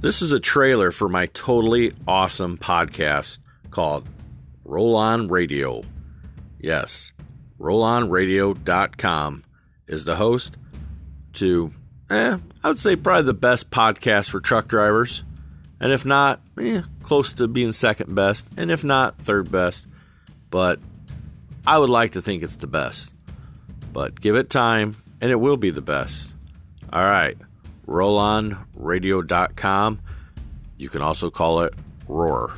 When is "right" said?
27.04-27.36